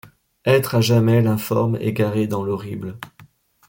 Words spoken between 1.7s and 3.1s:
égaré dans l’horrible